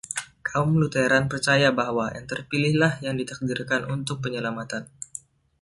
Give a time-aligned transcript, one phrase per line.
[0.47, 4.83] Kaum Lutheran percaya bahwa yang terpilih lah yang ditakdirkan untuk penyelamatan.